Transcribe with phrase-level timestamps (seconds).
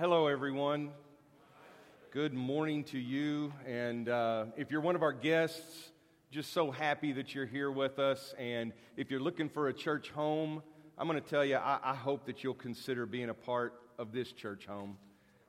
[0.00, 0.88] hello, everyone.
[2.10, 3.52] Good morning to you.
[3.66, 5.90] And uh, if you're one of our guests,
[6.30, 8.34] just so happy that you're here with us.
[8.38, 10.62] And if you're looking for a church home,
[10.96, 14.10] I'm going to tell you, I, I hope that you'll consider being a part of
[14.10, 14.96] this church home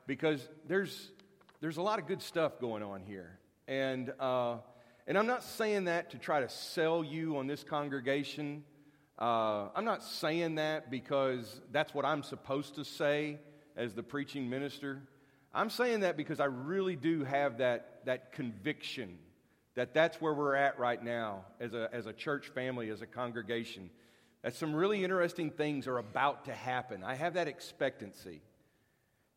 [0.05, 1.11] because there's,
[1.61, 3.39] there's a lot of good stuff going on here.
[3.69, 4.57] And, uh,
[5.07, 8.65] and I'm not saying that to try to sell you on this congregation.
[9.17, 13.39] Uh, I'm not saying that because that's what I'm supposed to say
[13.75, 15.01] as the preaching minister.
[15.53, 19.17] I'm saying that because I really do have that, that conviction
[19.75, 23.05] that that's where we're at right now as a, as a church family, as a
[23.05, 23.89] congregation.
[24.41, 27.03] That some really interesting things are about to happen.
[27.03, 28.41] I have that expectancy.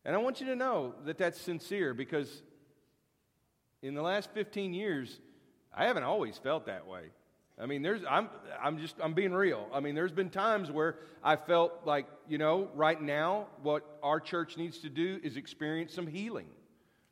[0.03, 2.41] And I want you to know that that's sincere because
[3.81, 5.19] in the last 15 years,
[5.73, 7.03] I haven't always felt that way.
[7.57, 8.29] I mean, there's, I'm,
[8.61, 9.67] I'm just, I'm being real.
[9.73, 14.19] I mean, there's been times where I felt like, you know, right now, what our
[14.19, 16.47] church needs to do is experience some healing.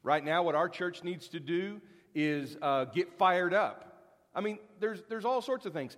[0.04, 1.80] Right now, what our church needs to do
[2.14, 4.02] is uh, get fired up.
[4.36, 5.96] I mean, there's, there's all sorts of things.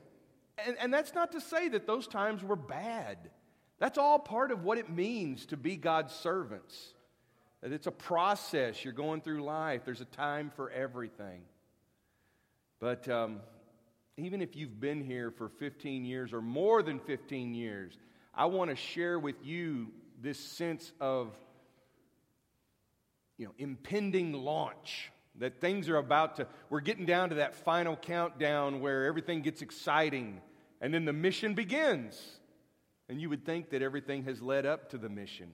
[0.64, 3.18] And, and that's not to say that those times were bad.
[3.80, 6.94] That's all part of what it means to be God's servants.
[7.62, 8.84] That it's a process.
[8.84, 11.42] You're going through life, there's a time for everything.
[12.80, 13.40] But um,
[14.18, 17.98] even if you've been here for 15 years or more than 15 years,
[18.34, 19.88] I want to share with you
[20.22, 21.34] this sense of
[23.38, 25.12] you know, impending launch.
[25.40, 29.62] That things are about to, we're getting down to that final countdown where everything gets
[29.62, 30.40] exciting
[30.80, 32.40] and then the mission begins.
[33.10, 35.52] And you would think that everything has led up to the mission.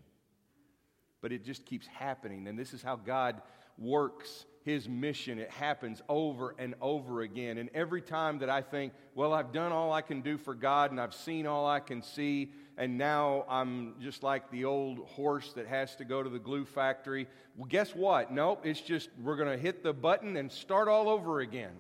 [1.21, 2.47] But it just keeps happening.
[2.47, 3.41] And this is how God
[3.77, 5.39] works his mission.
[5.39, 7.57] It happens over and over again.
[7.57, 10.91] And every time that I think, well, I've done all I can do for God
[10.91, 15.53] and I've seen all I can see, and now I'm just like the old horse
[15.53, 17.27] that has to go to the glue factory.
[17.57, 18.31] Well, guess what?
[18.31, 21.73] Nope, it's just we're going to hit the button and start all over again.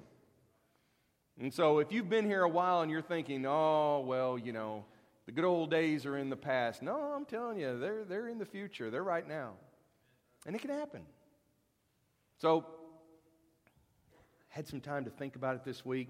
[1.39, 4.85] And so if you've been here a while and you're thinking, oh, well, you know,
[5.25, 6.81] the good old days are in the past.
[6.81, 8.89] No, I'm telling you, they're, they're in the future.
[8.89, 9.53] They're right now.
[10.45, 11.01] And it can happen.
[12.41, 12.65] So,
[14.49, 16.09] had some time to think about it this week.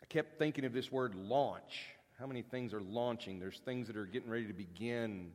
[0.00, 1.86] I kept thinking of this word launch.
[2.16, 3.40] How many things are launching?
[3.40, 5.32] There's things that are getting ready to begin.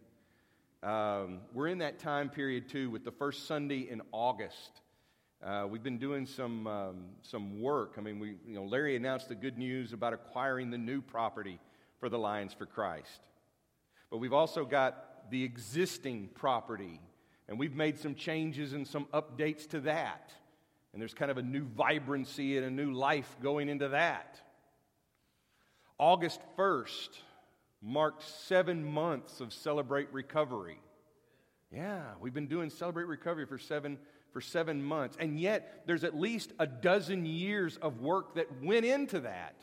[0.82, 4.80] Um, we're in that time period too with the first Sunday in August.
[5.46, 7.96] Uh, we've been doing some, um, some work.
[7.98, 11.59] I mean, we, you know, Larry announced the good news about acquiring the new property
[12.00, 13.20] for the Lions for Christ.
[14.09, 17.02] But we've also got the existing property
[17.48, 20.31] and we've made some changes and some updates to that.
[20.94, 24.40] And there's kind of a new vibrancy and a new life going into that.
[25.98, 27.09] August 1st
[27.82, 30.80] marked seven months of Celebrate Recovery.
[31.72, 33.98] Yeah, we've been doing Celebrate Recovery for seven,
[34.32, 35.18] for seven months.
[35.20, 39.56] And yet, there's at least a dozen years of work that went into that.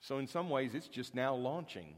[0.00, 1.94] So, in some ways, it's just now launching.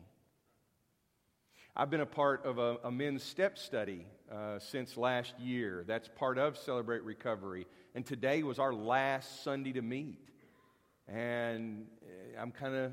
[1.74, 5.84] I've been a part of a, a men's step study uh, since last year.
[5.86, 7.66] That's part of Celebrate Recovery.
[7.94, 10.20] And today was our last Sunday to meet.
[11.08, 12.92] And uh, I'm kind of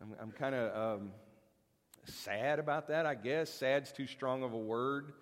[0.00, 1.10] I'm, I'm kind of um,
[2.04, 3.50] sad about that, I guess.
[3.50, 5.12] Sad's too strong of a word.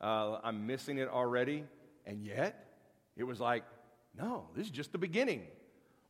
[0.00, 1.64] Uh, I'm missing it already.
[2.04, 2.68] And yet,
[3.16, 3.64] it was like,
[4.18, 5.42] no, this is just the beginning.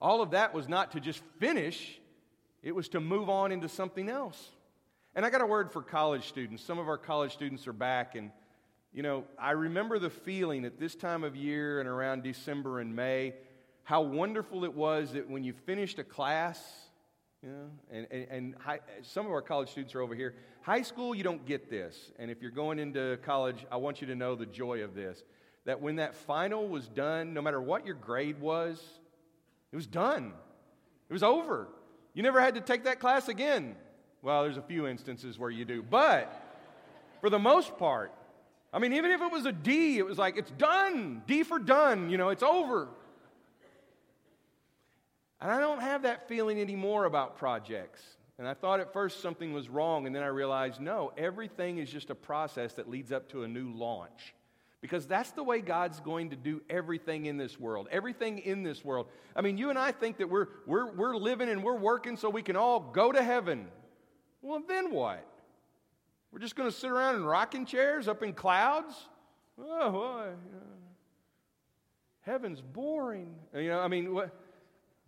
[0.00, 1.98] All of that was not to just finish,
[2.62, 4.50] it was to move on into something else.
[5.16, 6.62] And I got a word for college students.
[6.62, 8.30] Some of our college students are back, and
[8.92, 12.94] you know, I remember the feeling at this time of year and around December and
[12.94, 13.32] May,
[13.84, 16.62] how wonderful it was that when you finished a class,
[17.42, 20.34] you know, and, and, and high, some of our college students are over here.
[20.60, 22.12] High school, you don't get this.
[22.18, 25.24] And if you're going into college, I want you to know the joy of this.
[25.64, 28.82] That when that final was done, no matter what your grade was,
[29.72, 30.34] it was done.
[31.08, 31.68] It was over.
[32.12, 33.76] You never had to take that class again.
[34.22, 36.32] Well, there's a few instances where you do, but
[37.20, 38.12] for the most part,
[38.72, 41.22] I mean, even if it was a D, it was like, it's done.
[41.26, 42.88] D for done, you know, it's over.
[45.40, 48.02] And I don't have that feeling anymore about projects.
[48.38, 51.90] And I thought at first something was wrong, and then I realized no, everything is
[51.90, 54.34] just a process that leads up to a new launch.
[54.82, 57.88] Because that's the way God's going to do everything in this world.
[57.90, 59.08] Everything in this world.
[59.34, 62.28] I mean, you and I think that we're, we're, we're living and we're working so
[62.28, 63.68] we can all go to heaven.
[64.46, 65.26] Well, then what?
[66.30, 68.94] We're just going to sit around in rocking chairs up in clouds?
[69.58, 70.28] Oh, boy.
[72.20, 73.34] heaven's boring.
[73.52, 74.30] Uh, you know, I mean, what?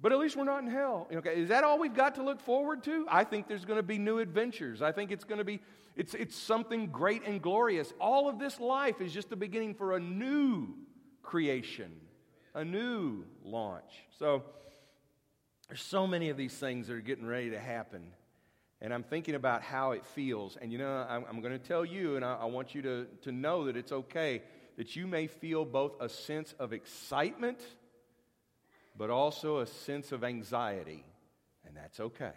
[0.00, 1.06] But at least we're not in hell.
[1.12, 3.06] Okay, is that all we've got to look forward to?
[3.08, 4.82] I think there's going to be new adventures.
[4.82, 5.60] I think it's going to be
[5.94, 7.92] it's, it's something great and glorious.
[8.00, 10.74] All of this life is just the beginning for a new
[11.22, 11.92] creation,
[12.54, 14.06] a new launch.
[14.18, 14.44] So
[15.68, 18.12] there's so many of these things that are getting ready to happen.
[18.80, 20.56] And I'm thinking about how it feels.
[20.60, 23.06] And you know, I'm, I'm going to tell you, and I, I want you to,
[23.22, 24.42] to know that it's okay,
[24.76, 27.60] that you may feel both a sense of excitement
[28.98, 31.04] but also a sense of anxiety,
[31.64, 32.32] and that's okay.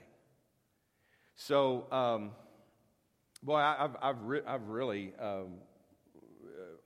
[1.33, 2.31] So, um,
[3.41, 5.55] boy, I, have I've, re- I've really um,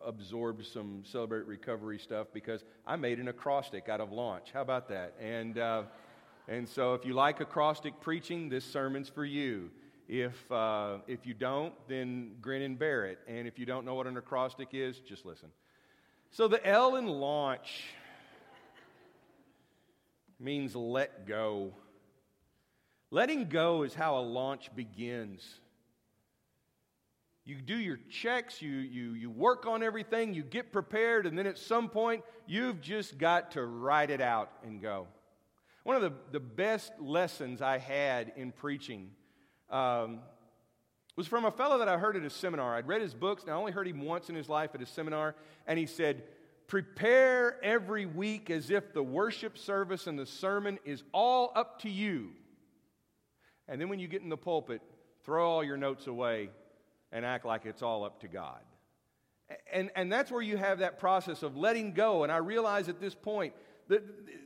[0.03, 4.47] absorbed some Celebrate Recovery stuff because I made an acrostic out of launch.
[4.53, 5.13] How about that?
[5.19, 5.83] And, uh,
[6.47, 9.71] and so, if you like acrostic preaching, this sermon's for you.
[10.07, 13.19] If, uh, if you don't, then grin and bear it.
[13.27, 15.49] And if you don't know what an acrostic is, just listen.
[16.29, 17.85] So, the L in launch
[20.39, 21.73] means let go.
[23.09, 25.59] Letting go is how a launch begins.
[27.43, 31.45] You do your checks, you, you, you work on everything, you get prepared, and then
[31.47, 35.07] at some point, you've just got to write it out and go.
[35.85, 39.11] One of the, the best lessons I had in preaching
[39.69, 40.21] um,
[41.15, 42.75] was from a fellow that I heard at a seminar.
[42.75, 44.85] I'd read his books, and I only heard him once in his life at a
[44.87, 45.35] seminar,
[45.67, 46.23] and he said,
[46.65, 51.89] Prepare every week as if the worship service and the sermon is all up to
[51.91, 52.31] you.
[53.67, 54.81] And then when you get in the pulpit,
[55.23, 56.49] throw all your notes away
[57.11, 58.61] and act like it's all up to God.
[59.71, 62.23] And, and that's where you have that process of letting go.
[62.23, 63.53] And I realize at this point
[63.87, 64.03] that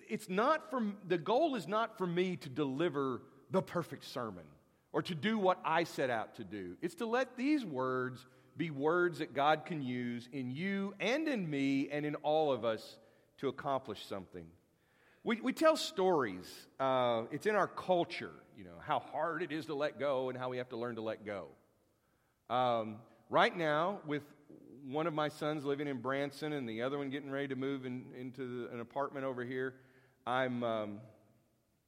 [0.08, 3.22] it's not for, the goal is not for me to deliver
[3.52, 4.44] the perfect sermon
[4.92, 6.76] or to do what I set out to do.
[6.82, 8.26] It's to let these words
[8.58, 12.66] be words that God can use in you and in me and in all of
[12.66, 12.98] us
[13.38, 14.46] to accomplish something.
[15.24, 16.50] We, we tell stories.
[16.80, 20.38] Uh, it's in our culture, you know, how hard it is to let go and
[20.38, 21.48] how we have to learn to let go.
[22.50, 22.98] Um,
[23.30, 24.24] right now, with
[24.90, 27.86] one of my sons living in Branson and the other one getting ready to move
[27.86, 29.76] in, into the, an apartment over here,
[30.26, 31.00] I'm, um,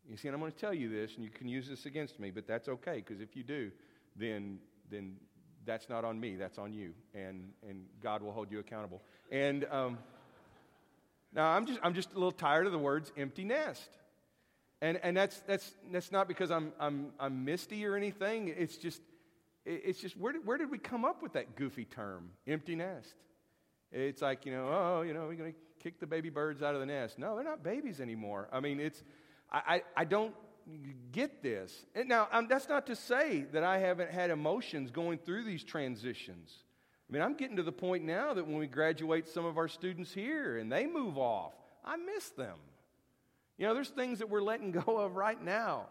[0.07, 2.19] you see, and I'm going to tell you this, and you can use this against
[2.19, 3.71] me, but that's okay, because if you do,
[4.15, 4.59] then,
[4.92, 5.15] then
[5.65, 6.94] that's not on me, that's on you.
[7.15, 9.01] And, and God will hold you accountable.
[9.31, 9.98] And um,
[11.33, 13.89] now I'm just, I'm just a little tired of the words empty nest.
[14.81, 18.48] And, and that's, that's, that's not because I'm, I'm, I'm misty or anything.
[18.56, 19.01] It's just,
[19.66, 23.13] it's just where did, where did we come up with that goofy term, empty nest?
[23.92, 26.74] It's like, you know, oh, you know, we're going to kick the baby birds out
[26.74, 27.19] of the nest.
[27.19, 28.48] No, they're not babies anymore.
[28.52, 29.04] I mean, it's,
[29.52, 30.34] I, I, I don't
[31.12, 31.86] get this.
[31.96, 35.63] And now, um, that's not to say that I haven't had emotions going through these
[35.63, 36.54] transitions.
[37.10, 39.68] I mean, I'm getting to the point now that when we graduate some of our
[39.68, 41.54] students here and they move off,
[41.84, 42.58] I miss them.
[43.58, 45.88] You know, there's things that we're letting go of right now.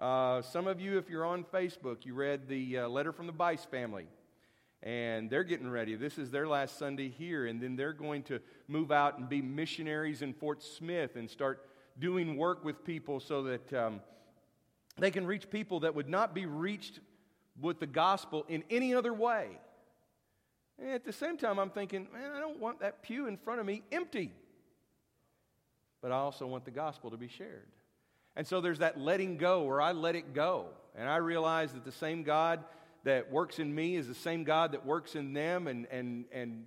[0.00, 3.32] Uh, some of you, if you're on Facebook, you read the uh, letter from the
[3.32, 4.06] Bice family.
[4.82, 5.94] And they're getting ready.
[5.94, 7.44] This is their last Sunday here.
[7.44, 11.68] And then they're going to move out and be missionaries in Fort Smith and start
[11.98, 14.00] doing work with people so that um,
[14.96, 17.00] they can reach people that would not be reached
[17.60, 19.48] with the gospel in any other way.
[20.78, 23.60] And at the same time, I'm thinking, man, I don't want that pew in front
[23.60, 24.32] of me empty.
[26.00, 27.68] But I also want the gospel to be shared.
[28.36, 30.66] And so there's that letting go where I let it go.
[30.94, 32.64] And I realize that the same God
[33.04, 35.66] that works in me is the same God that works in them.
[35.66, 36.64] And, and, and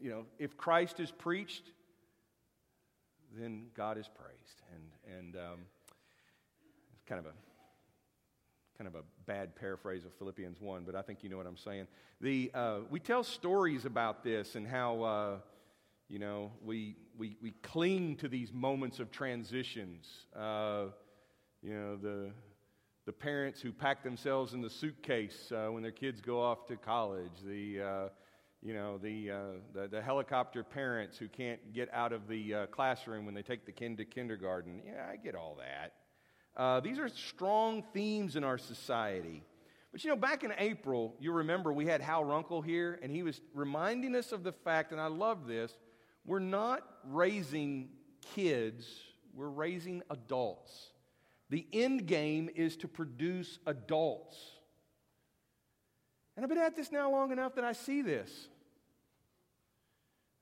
[0.00, 1.70] you know, if Christ is preached,
[3.36, 4.62] then God is praised.
[4.72, 5.58] And, and um,
[6.94, 7.34] it's kind of a
[8.76, 11.56] kind of a bad paraphrase of Philippians 1, but I think you know what I'm
[11.56, 11.86] saying.
[12.20, 15.36] The, uh, we tell stories about this and how, uh,
[16.08, 20.08] you know, we, we, we cling to these moments of transitions.
[20.36, 20.86] Uh,
[21.64, 22.30] you know, the,
[23.06, 26.76] the parents who pack themselves in the suitcase uh, when their kids go off to
[26.76, 28.08] college, the, uh,
[28.62, 29.36] you know, the, uh,
[29.72, 33.64] the, the, helicopter parents who can't get out of the uh, classroom when they take
[33.64, 34.82] the kid to kindergarten.
[34.84, 35.94] Yeah, I get all that.
[36.54, 39.42] Uh, these are strong themes in our society.
[39.90, 43.22] But you know, back in April, you remember we had Hal Runkel here, and he
[43.22, 45.72] was reminding us of the fact, and I love this
[46.26, 47.88] we're not raising
[48.34, 48.86] kids,
[49.34, 50.90] we're raising adults.
[51.50, 54.36] The end game is to produce adults.
[56.36, 58.48] And I've been at this now long enough that I see this.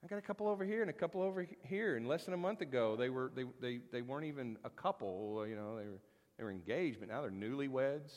[0.05, 1.97] I got a couple over here and a couple over here.
[1.97, 5.47] And less than a month ago, they, were, they, they, they weren't even a couple.
[5.47, 6.01] You know, they were,
[6.39, 8.11] they were engaged, but now they're newlyweds.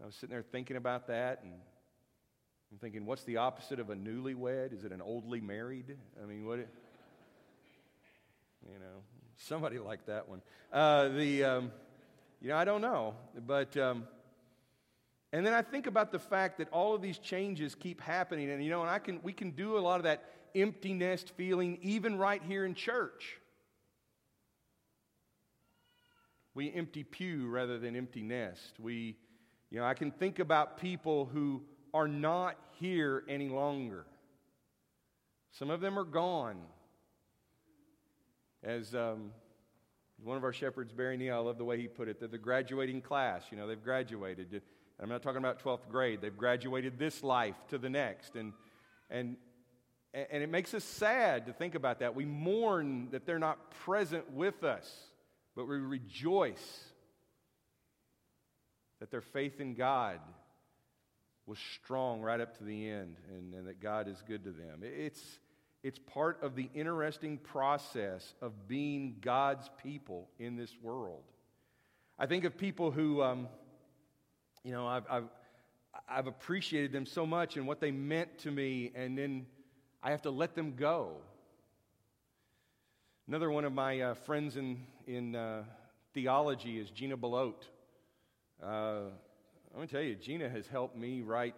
[0.00, 1.52] I was sitting there thinking about that, and
[2.70, 4.72] I'm thinking, what's the opposite of a newlywed?
[4.72, 5.96] Is it an oldly married?
[6.22, 6.60] I mean, what?
[6.60, 6.68] It,
[8.64, 9.02] you know,
[9.38, 10.42] Somebody liked that one.
[10.72, 11.72] Uh, the, um,
[12.40, 13.14] you know, I don't know.
[13.46, 14.06] But, um,
[15.32, 18.50] and then I think about the fact that all of these changes keep happening.
[18.50, 21.32] And, you know, and I can, we can do a lot of that empty nest
[21.36, 23.36] feeling even right here in church.
[26.54, 28.80] We empty pew rather than empty nest.
[28.80, 29.16] We,
[29.70, 31.62] you know, I can think about people who
[31.94, 34.04] are not here any longer.
[35.52, 36.58] Some of them are gone.
[38.62, 39.30] As um,
[40.22, 42.18] one of our shepherds, Barry Neal, I love the way he put it.
[42.18, 43.44] They're the graduating class.
[43.50, 44.62] You know, they've graduated.
[45.00, 46.20] I'm not talking about 12th grade.
[46.20, 48.34] They've graduated this life to the next.
[48.36, 48.52] And,
[49.10, 49.36] and,
[50.12, 52.14] and it makes us sad to think about that.
[52.14, 55.08] We mourn that they're not present with us
[55.58, 56.84] but we rejoice
[59.00, 60.20] that their faith in God
[61.46, 64.82] was strong right up to the end and, and, that God is good to them.
[64.82, 65.20] It's,
[65.82, 71.22] it's part of the interesting process of being God's people in this world.
[72.18, 73.48] I think of people who, um,
[74.64, 75.28] you know, I've, I've,
[76.08, 79.46] I've appreciated them so much and what they meant to me, and then
[80.02, 81.16] I have to let them go.
[83.28, 85.62] Another one of my uh, friends in, in uh,
[86.12, 87.68] theology is Gina Belote.
[88.62, 89.10] Uh,
[89.70, 91.54] I'm going to tell you, Gina has helped me write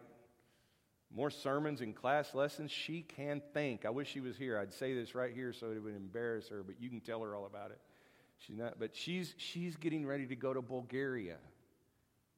[1.14, 2.70] more sermons and class lessons.
[2.70, 3.84] She can think.
[3.84, 4.58] I wish she was here.
[4.58, 7.34] I'd say this right here so it would embarrass her, but you can tell her
[7.34, 7.80] all about it.
[8.38, 11.36] She's not, but she's, she's getting ready to go to Bulgaria.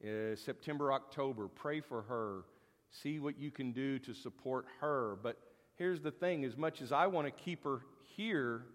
[0.03, 1.47] Uh, September, October.
[1.47, 2.41] Pray for her.
[2.91, 5.17] See what you can do to support her.
[5.23, 5.37] But
[5.75, 7.81] here's the thing as much as I want to keep her
[8.17, 8.65] here,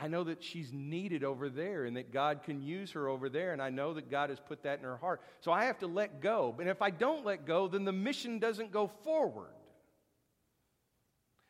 [0.00, 3.52] I know that she's needed over there and that God can use her over there,
[3.52, 5.20] and I know that God has put that in her heart.
[5.40, 6.54] So I have to let go.
[6.60, 9.50] And if I don't let go, then the mission doesn't go forward.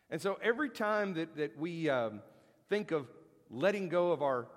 [0.08, 2.22] And so every time that, that we um,
[2.70, 3.06] think of
[3.50, 4.48] letting go of our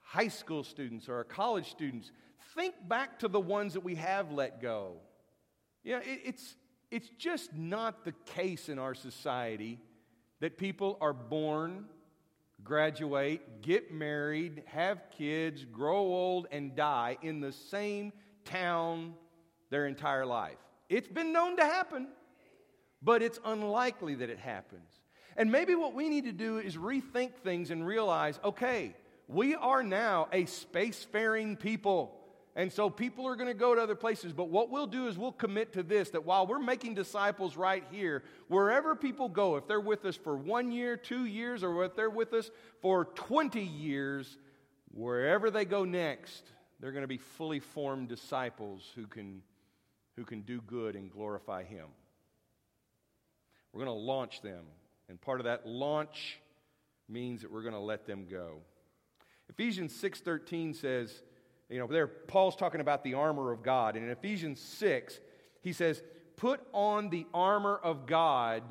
[0.00, 2.12] high school students or our college students,
[2.54, 4.92] think back to the ones that we have let go.
[5.82, 6.54] You know, it, it's,
[6.92, 9.80] it's just not the case in our society
[10.38, 11.86] that people are born
[12.62, 18.12] graduate, get married, have kids, grow old, and die in the same
[18.44, 19.14] town
[19.70, 20.58] their entire life.
[20.88, 22.08] It's been known to happen,
[23.02, 24.90] but it's unlikely that it happens.
[25.36, 28.94] And maybe what we need to do is rethink things and realize okay,
[29.26, 32.20] we are now a spacefaring people.
[32.56, 34.32] And so people are going to go to other places.
[34.32, 37.82] But what we'll do is we'll commit to this that while we're making disciples right
[37.90, 41.96] here, wherever people go, if they're with us for one year, two years, or if
[41.96, 44.38] they're with us for 20 years,
[44.92, 46.44] wherever they go next,
[46.78, 49.42] they're going to be fully formed disciples who can,
[50.14, 51.86] who can do good and glorify Him.
[53.72, 54.64] We're going to launch them.
[55.08, 56.38] And part of that launch
[57.08, 58.58] means that we're going to let them go.
[59.48, 61.22] Ephesians 6:13 says,
[61.68, 63.96] you know, there Paul's talking about the armor of God.
[63.96, 65.18] And in Ephesians 6,
[65.62, 66.02] he says,
[66.36, 68.62] Put on the armor of God.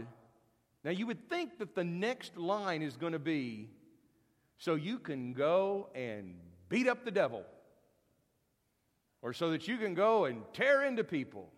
[0.83, 3.69] Now, you would think that the next line is going to be,
[4.57, 6.35] So you can go and
[6.69, 7.43] beat up the devil,
[9.21, 11.49] or so that you can go and tear into people.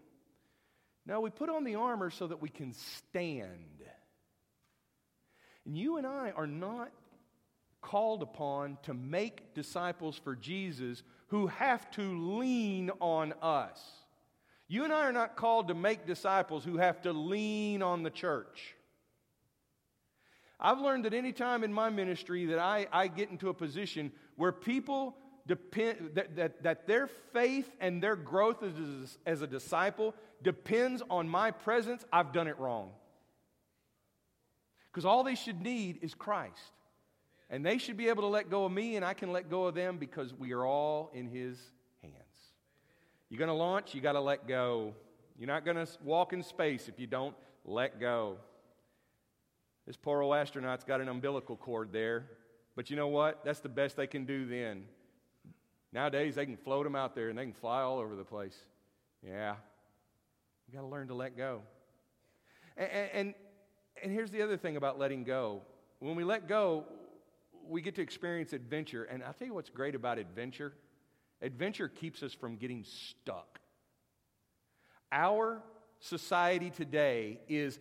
[1.05, 3.83] No, we put on the armor so that we can stand.
[5.65, 6.91] And you and I are not
[7.81, 11.03] called upon to make disciples for Jesus
[11.35, 12.01] who have to
[12.39, 13.77] lean on us.
[14.69, 18.09] You and I are not called to make disciples who have to lean on the
[18.09, 18.73] church.
[20.61, 24.13] I've learned that any time in my ministry that I, I get into a position
[24.37, 30.15] where people depend, that, that, that their faith and their growth as, as a disciple
[30.41, 32.91] depends on my presence, I've done it wrong.
[34.89, 36.71] Because all they should need is Christ.
[37.49, 39.65] And they should be able to let go of me, and I can let go
[39.65, 41.57] of them because we are all in His
[42.01, 42.15] hands.
[43.29, 44.93] You're going to launch, you got to let go.
[45.37, 47.35] You're not going to walk in space if you don't
[47.65, 48.37] let go.
[49.85, 52.25] This poor old astronaut's got an umbilical cord there,
[52.75, 53.45] but you know what?
[53.45, 54.85] That's the best they can do then.
[55.93, 58.57] Nowadays, they can float them out there and they can fly all over the place.
[59.25, 59.55] Yeah.
[60.67, 61.61] You got to learn to let go.
[62.75, 63.33] And, and,
[64.03, 65.61] and here's the other thing about letting go.
[65.99, 66.85] When we let go,
[67.67, 69.03] we get to experience adventure.
[69.03, 70.73] And I'll tell you what's great about adventure
[71.41, 73.59] adventure keeps us from getting stuck.
[75.11, 75.61] Our
[75.99, 77.79] society today is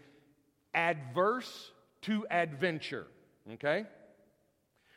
[0.75, 1.73] adverse
[2.03, 3.07] to adventure,
[3.55, 3.87] okay?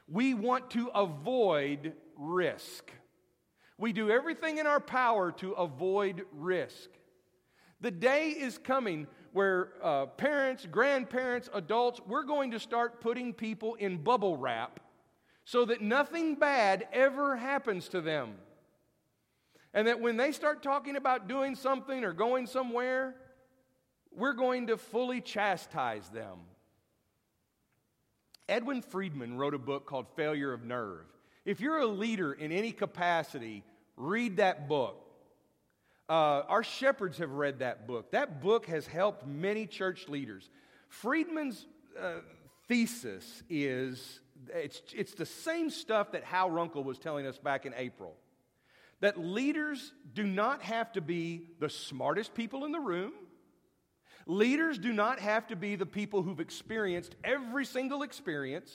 [0.07, 2.91] We want to avoid risk.
[3.77, 6.89] We do everything in our power to avoid risk.
[7.79, 13.75] The day is coming where uh, parents, grandparents, adults, we're going to start putting people
[13.75, 14.79] in bubble wrap
[15.45, 18.33] so that nothing bad ever happens to them.
[19.73, 23.15] And that when they start talking about doing something or going somewhere,
[24.15, 26.39] we're going to fully chastise them.
[28.49, 31.05] Edwin Friedman wrote a book called Failure of Nerve.
[31.45, 33.63] If you're a leader in any capacity,
[33.95, 35.06] read that book.
[36.09, 38.11] Uh, our shepherds have read that book.
[38.11, 40.49] That book has helped many church leaders.
[40.87, 41.65] Friedman's
[41.99, 42.19] uh,
[42.67, 47.73] thesis is it's, it's the same stuff that Hal Runkel was telling us back in
[47.75, 48.15] April
[48.99, 53.13] that leaders do not have to be the smartest people in the room.
[54.25, 58.73] Leaders do not have to be the people who've experienced every single experience.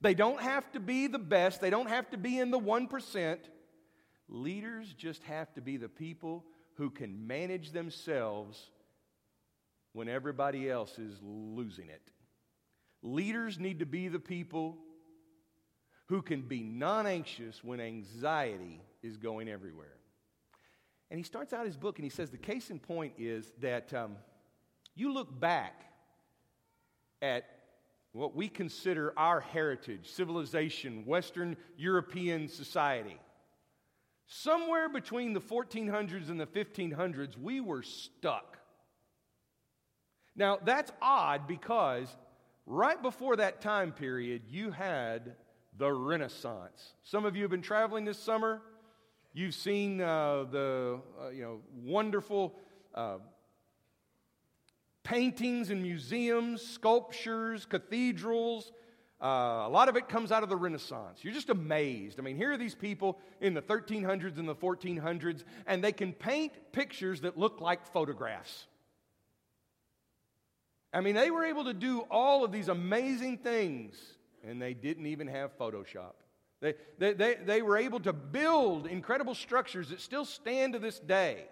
[0.00, 1.60] They don't have to be the best.
[1.60, 3.38] They don't have to be in the 1%.
[4.28, 8.70] Leaders just have to be the people who can manage themselves
[9.92, 12.02] when everybody else is losing it.
[13.02, 14.76] Leaders need to be the people
[16.06, 19.96] who can be non anxious when anxiety is going everywhere.
[21.10, 23.94] And he starts out his book and he says the case in point is that
[23.94, 24.16] um,
[24.94, 25.82] you look back
[27.22, 27.44] at
[28.12, 33.18] what we consider our heritage, civilization, Western European society.
[34.26, 38.58] Somewhere between the 1400s and the 1500s, we were stuck.
[40.34, 42.14] Now, that's odd because
[42.66, 45.36] right before that time period, you had
[45.78, 46.94] the Renaissance.
[47.04, 48.62] Some of you have been traveling this summer.
[49.32, 52.54] You've seen uh, the uh, you know, wonderful
[52.94, 53.18] uh,
[55.04, 58.72] paintings in museums, sculptures, cathedrals,
[59.22, 61.20] uh, a lot of it comes out of the Renaissance.
[61.22, 62.18] You're just amazed.
[62.18, 66.12] I mean, here are these people in the 1300s and the 1400s, and they can
[66.12, 68.66] paint pictures that look like photographs.
[70.92, 73.96] I mean, they were able to do all of these amazing things,
[74.46, 76.12] and they didn't even have Photoshop.
[76.60, 80.98] They, they, they, they were able to build incredible structures that still stand to this
[80.98, 81.44] day.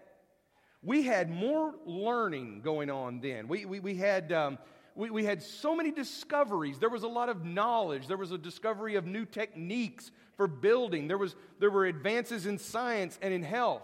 [0.82, 3.48] We had more learning going on then.
[3.48, 4.32] We, we, we had.
[4.32, 4.58] Um,
[4.94, 6.78] we, we had so many discoveries.
[6.78, 8.06] There was a lot of knowledge.
[8.06, 11.08] There was a discovery of new techniques for building.
[11.08, 13.82] There, was, there were advances in science and in health.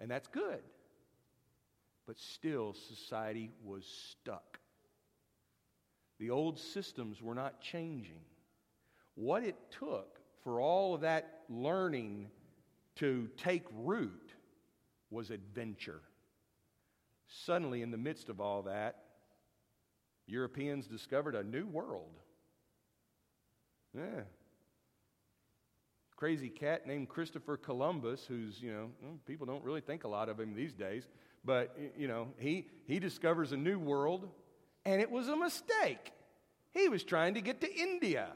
[0.00, 0.60] And that's good.
[2.06, 4.58] But still, society was stuck.
[6.18, 8.20] The old systems were not changing.
[9.14, 12.28] What it took for all of that learning
[12.96, 14.32] to take root
[15.10, 16.00] was adventure.
[17.28, 19.05] Suddenly, in the midst of all that,
[20.26, 22.10] Europeans discovered a new world.
[23.96, 24.22] Yeah.
[26.16, 28.88] Crazy cat named Christopher Columbus, who's, you know,
[29.26, 31.06] people don't really think a lot of him these days,
[31.44, 34.28] but, you know, he, he discovers a new world,
[34.84, 36.12] and it was a mistake.
[36.72, 38.28] He was trying to get to India,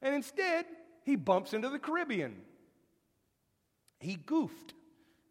[0.00, 0.64] and instead,
[1.04, 2.36] he bumps into the Caribbean.
[3.98, 4.74] He goofed.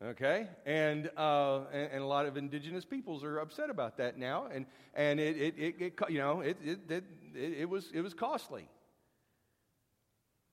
[0.02, 4.48] Okay, and, uh, and, and a lot of indigenous peoples are upset about that now,
[4.50, 7.04] and and it, it, it, it you know it, it, it,
[7.36, 8.70] it was it was costly.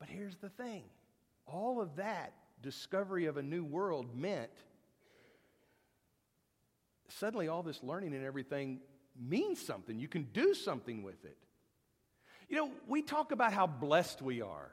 [0.01, 0.83] But here's the thing:
[1.47, 4.51] all of that discovery of a new world meant
[7.09, 8.81] suddenly all this learning and everything
[9.17, 10.01] means something.
[10.01, 11.39] You can do something with it.
[12.49, 14.71] You know, we talk about how blessed we are.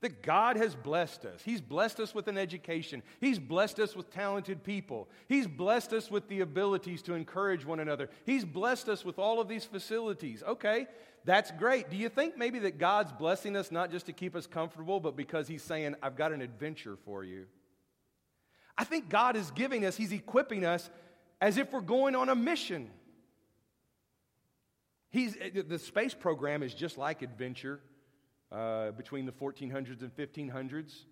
[0.00, 1.40] That God has blessed us.
[1.44, 3.02] He's blessed us with an education.
[3.20, 5.08] He's blessed us with talented people.
[5.28, 8.10] He's blessed us with the abilities to encourage one another.
[8.24, 10.42] He's blessed us with all of these facilities.
[10.46, 10.86] Okay,
[11.24, 11.90] that's great.
[11.90, 15.16] Do you think maybe that God's blessing us not just to keep us comfortable, but
[15.16, 17.46] because He's saying, I've got an adventure for you?
[18.78, 20.90] I think God is giving us, He's equipping us
[21.40, 22.90] as if we're going on a mission.
[25.10, 27.80] He's, the space program is just like adventure
[28.52, 31.04] uh, between the 1400s and 1500s.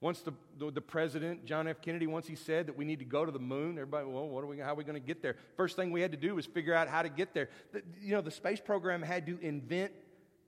[0.00, 1.82] Once the, the, the, president, John F.
[1.82, 4.44] Kennedy, once he said that we need to go to the moon, everybody, well, what
[4.44, 5.34] are we, how are we going to get there?
[5.56, 7.48] First thing we had to do was figure out how to get there.
[7.72, 9.92] The, you know, the space program had to invent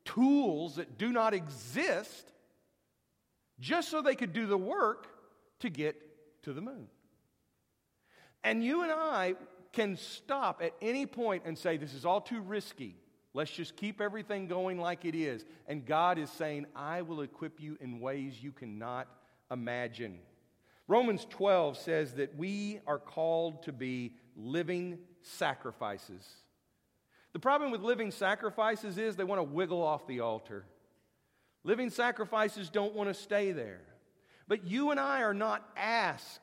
[0.05, 2.33] tools that do not exist
[3.59, 5.09] just so they could do the work
[5.61, 5.97] to get
[6.45, 6.87] to the moon.
[8.45, 9.35] And you and I
[9.73, 12.97] can stop at any point and say, this is all too risky.
[13.33, 15.45] Let's just keep everything going like it is.
[15.69, 19.07] And God is saying, I will equip you in ways you cannot
[19.51, 20.19] imagine.
[20.89, 26.27] Romans 12 says that we are called to be living sacrifices.
[27.33, 30.65] The problem with living sacrifices is they want to wiggle off the altar.
[31.63, 33.83] Living sacrifices don't want to stay there.
[34.49, 36.41] But you and I are not asked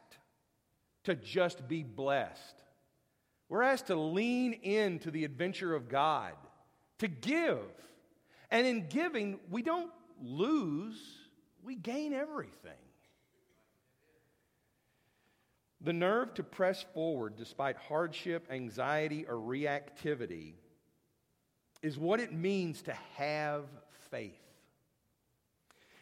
[1.04, 2.64] to just be blessed.
[3.50, 6.34] We're asked to lean into the adventure of God
[7.00, 7.60] to give.
[8.50, 11.00] And in giving, we don't lose,
[11.64, 12.72] we gain everything.
[15.82, 20.54] The nerve to press forward despite hardship, anxiety, or reactivity
[21.84, 23.66] is what it means to have
[24.10, 24.42] faith.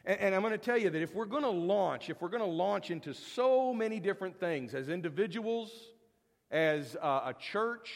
[0.06, 2.44] And, I'm going to tell you that if we're going to launch, if we're going
[2.44, 5.72] to launch into so many different things as individuals,
[6.52, 7.92] as uh, a church,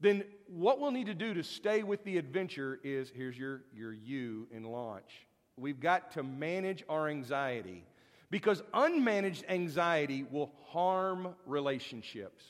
[0.00, 3.92] then what we'll need to do to stay with the adventure is here's your, your
[3.92, 5.26] you in launch.
[5.58, 7.84] We've got to manage our anxiety
[8.30, 12.44] because unmanaged anxiety will harm relationships.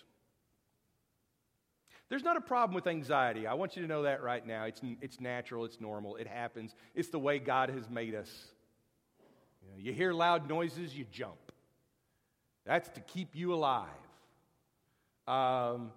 [2.09, 3.47] There's not a problem with anxiety.
[3.47, 4.65] I want you to know that right now.
[4.65, 6.75] It's, it's natural, it's normal, it happens.
[6.95, 8.31] It's the way God has made us.
[9.63, 11.53] You, know, you hear loud noises, you jump.
[12.65, 13.89] That's to keep you alive.
[15.27, 15.91] Um,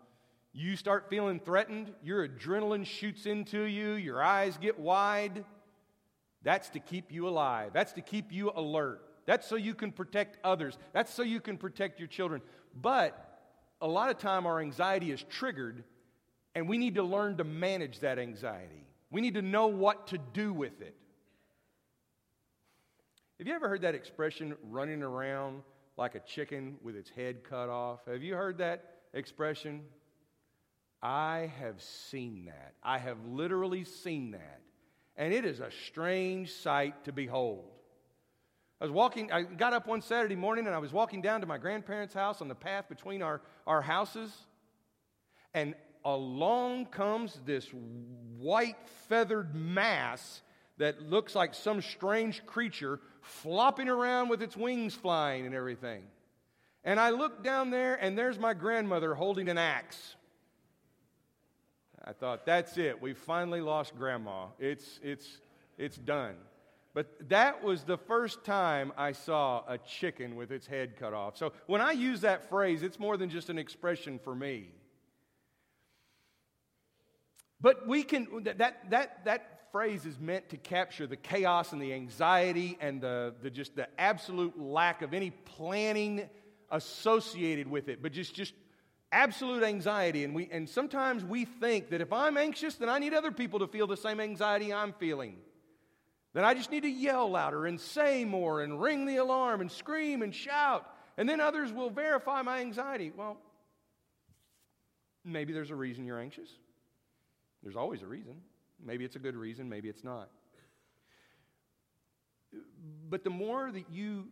[0.59, 5.45] you start feeling threatened, your adrenaline shoots into you, your eyes get wide.
[6.43, 7.71] That's to keep you alive.
[7.73, 9.01] That's to keep you alert.
[9.25, 10.77] That's so you can protect others.
[10.93, 12.41] That's so you can protect your children.
[12.81, 13.41] But
[13.81, 15.83] a lot of time our anxiety is triggered
[16.55, 18.87] and we need to learn to manage that anxiety.
[19.11, 20.95] We need to know what to do with it.
[23.37, 25.61] Have you ever heard that expression, running around
[25.95, 27.99] like a chicken with its head cut off?
[28.07, 29.83] Have you heard that expression?
[31.01, 32.73] I have seen that.
[32.83, 34.61] I have literally seen that.
[35.15, 37.65] And it is a strange sight to behold.
[38.81, 41.47] I was walking, I got up one Saturday morning and I was walking down to
[41.47, 44.33] my grandparents' house on the path between our, our houses.
[45.53, 47.67] And along comes this
[48.37, 50.41] white feathered mass
[50.77, 56.03] that looks like some strange creature flopping around with its wings flying and everything.
[56.85, 60.15] And I look down there, and there's my grandmother holding an axe.
[62.09, 63.03] I thought, that's it.
[63.03, 64.47] We finally lost grandma.
[64.57, 65.27] It's, it's,
[65.77, 66.33] it's done.
[66.95, 71.37] But that was the first time I saw a chicken with its head cut off.
[71.37, 74.69] So when I use that phrase, it's more than just an expression for me.
[77.61, 81.93] But we can, that, that, that phrase is meant to capture the chaos and the
[81.93, 86.27] anxiety and the, the just the absolute lack of any planning
[86.71, 88.53] associated with it, but just, just
[89.11, 90.23] absolute anxiety.
[90.23, 93.59] And, we, and sometimes we think that if I'm anxious, then I need other people
[93.59, 95.37] to feel the same anxiety I'm feeling.
[96.33, 99.71] Then I just need to yell louder and say more and ring the alarm and
[99.71, 100.85] scream and shout.
[101.17, 103.11] And then others will verify my anxiety.
[103.15, 103.37] Well,
[105.25, 106.49] maybe there's a reason you're anxious.
[107.63, 108.35] There's always a reason.
[108.83, 110.29] Maybe it's a good reason, maybe it's not.
[113.09, 114.27] But the more that you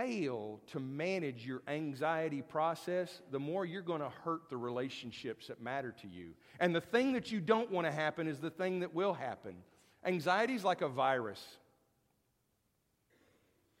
[0.00, 5.60] fail to manage your anxiety process, the more you're going to hurt the relationships that
[5.60, 6.30] matter to you.
[6.58, 9.56] And the thing that you don't want to happen is the thing that will happen.
[10.04, 11.44] Anxiety is like a virus.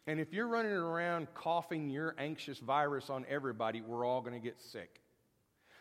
[0.06, 4.40] And if you're running around coughing your anxious virus on everybody, we're all going to
[4.40, 5.00] get sick.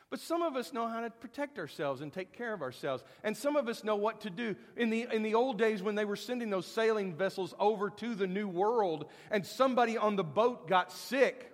[0.10, 3.04] But some of us know how to protect ourselves and take care of ourselves.
[3.24, 4.56] And some of us know what to do.
[4.76, 8.16] In the, in the old days, when they were sending those sailing vessels over to
[8.16, 11.52] the New World, and somebody on the boat got sick,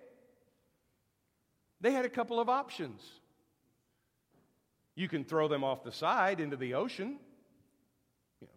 [1.82, 3.02] they had a couple of options.
[4.96, 7.20] You can throw them off the side into the ocean,
[8.40, 8.54] you know,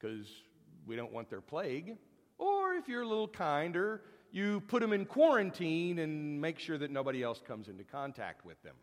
[0.00, 0.26] because
[0.84, 1.96] we don't want their plague.
[2.38, 6.90] Or if you're a little kinder, you put them in quarantine and make sure that
[6.90, 8.74] nobody else comes into contact with them.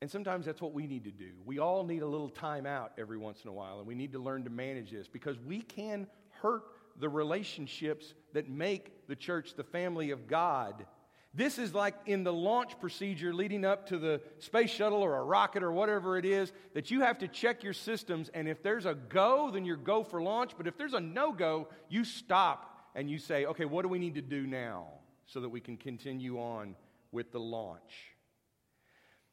[0.00, 1.32] And sometimes that's what we need to do.
[1.44, 4.12] We all need a little time out every once in a while, and we need
[4.12, 6.06] to learn to manage this because we can
[6.42, 6.62] hurt
[6.98, 10.86] the relationships that make the church the family of God.
[11.34, 15.22] This is like in the launch procedure leading up to the space shuttle or a
[15.22, 18.30] rocket or whatever it is, that you have to check your systems.
[18.32, 20.52] And if there's a go, then you're go for launch.
[20.56, 23.98] But if there's a no go, you stop and you say, okay, what do we
[23.98, 24.86] need to do now
[25.26, 26.74] so that we can continue on
[27.12, 28.14] with the launch?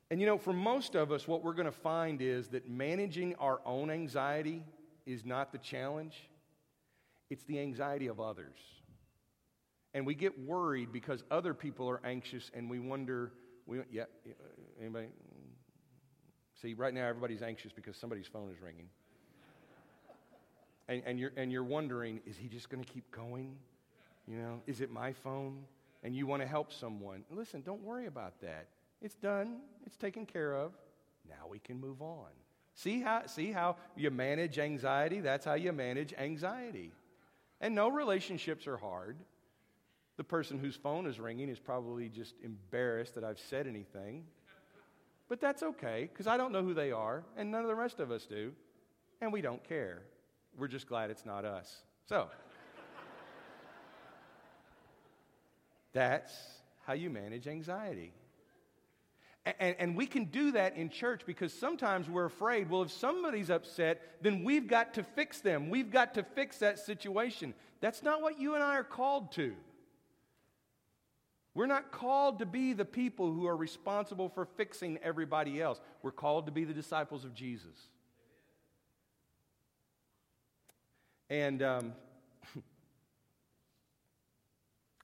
[0.10, 3.36] And you know, for most of us, what we're going to find is that managing
[3.36, 4.64] our own anxiety
[5.06, 6.30] is not the challenge,
[7.30, 8.58] it's the anxiety of others.
[9.94, 13.32] And we get worried because other people are anxious and we wonder,
[13.66, 14.04] we, yeah,
[14.80, 15.08] anybody?
[16.62, 18.90] See, right now everybody's anxious because somebody's phone is ringing
[20.88, 23.56] and, and, you're, and you're wondering, is he just going to keep going?
[24.28, 25.64] You know, is it my phone?
[26.04, 27.24] And you want to help someone.
[27.32, 28.68] Listen, don't worry about that.
[29.02, 30.72] It's done, it's taken care of.
[31.28, 32.30] Now we can move on.
[32.76, 35.20] See how, see how you manage anxiety?
[35.20, 36.92] That's how you manage anxiety.
[37.60, 39.18] And no relationships are hard.
[40.18, 44.26] The person whose phone is ringing is probably just embarrassed that I've said anything.
[45.28, 48.00] But that's okay, because I don't know who they are, and none of the rest
[48.00, 48.54] of us do.
[49.22, 50.02] and we don't care.
[50.58, 51.84] We're just glad it's not us.
[52.10, 52.28] So,
[55.94, 56.34] that's
[56.86, 58.14] how you manage anxiety.
[59.60, 63.50] And, and, we can do that in church because sometimes we're afraid, well, if somebody's
[63.50, 65.70] upset, then we've got to fix them.
[65.70, 67.54] We've got to fix that situation.
[67.80, 69.54] That's not what you and I are called to.
[71.54, 75.80] We're not called to be the people who are responsible for fixing everybody else.
[76.02, 77.90] We're called to be the disciples of Jesus.
[81.30, 81.94] And um,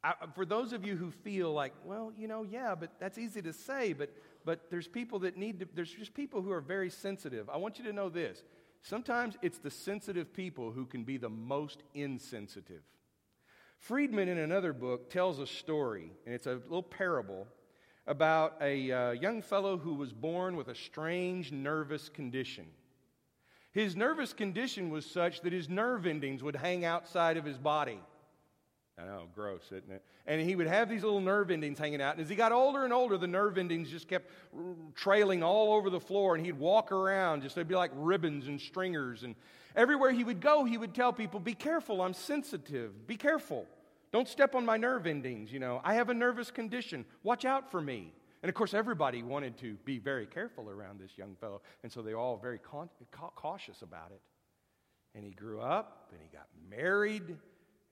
[0.03, 3.41] I, for those of you who feel like, well, you know, yeah, but that's easy
[3.41, 4.09] to say, but
[4.45, 7.49] but there's people that need to, there's just people who are very sensitive.
[7.49, 8.43] I want you to know this.
[8.81, 12.81] Sometimes it's the sensitive people who can be the most insensitive.
[13.79, 17.47] Friedman, in another book, tells a story, and it's a little parable
[18.05, 22.65] about a uh, young fellow who was born with a strange nervous condition.
[23.73, 27.99] His nervous condition was such that his nerve endings would hang outside of his body.
[28.99, 30.03] I know, gross, isn't it?
[30.27, 32.13] And he would have these little nerve endings hanging out.
[32.13, 34.29] And as he got older and older, the nerve endings just kept
[34.93, 36.35] trailing all over the floor.
[36.35, 39.23] And he'd walk around, just they'd be like ribbons and stringers.
[39.23, 39.33] And
[39.75, 43.07] everywhere he would go, he would tell people, Be careful, I'm sensitive.
[43.07, 43.65] Be careful.
[44.11, 45.51] Don't step on my nerve endings.
[45.51, 47.03] You know, I have a nervous condition.
[47.23, 48.13] Watch out for me.
[48.43, 51.61] And of course, everybody wanted to be very careful around this young fellow.
[51.81, 52.59] And so they were all very
[53.35, 54.21] cautious about it.
[55.15, 57.37] And he grew up and he got married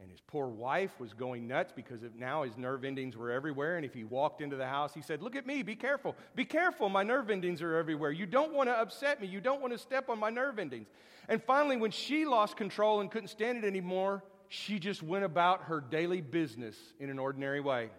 [0.01, 3.77] and his poor wife was going nuts because now his nerve endings were everywhere.
[3.77, 6.15] And if he walked into the house, he said, Look at me, be careful.
[6.35, 8.11] Be careful, my nerve endings are everywhere.
[8.11, 9.27] You don't want to upset me.
[9.27, 10.87] You don't want to step on my nerve endings.
[11.29, 15.63] And finally, when she lost control and couldn't stand it anymore, she just went about
[15.63, 17.89] her daily business in an ordinary way.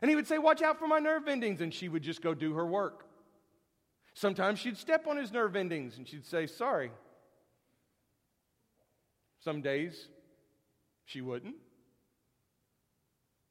[0.00, 1.60] And he would say, Watch out for my nerve endings.
[1.60, 3.04] And she would just go do her work.
[4.14, 6.90] Sometimes she'd step on his nerve endings and she'd say, Sorry.
[9.42, 10.08] Some days
[11.04, 11.56] she wouldn't.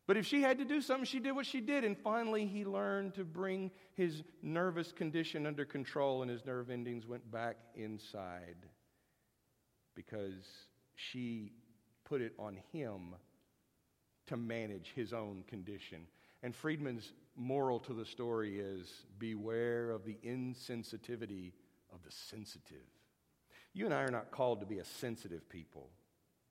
[0.10, 1.84] But if she had to do something, she did what she did.
[1.84, 7.06] And finally, he learned to bring his nervous condition under control, and his nerve endings
[7.06, 8.56] went back inside
[9.94, 10.48] because
[10.96, 11.52] she
[12.06, 13.14] put it on him
[14.26, 16.08] to manage his own condition.
[16.42, 21.54] And Friedman's moral to the story is beware of the insensitivity
[21.94, 22.88] of the sensitive.
[23.74, 25.90] You and I are not called to be a sensitive people.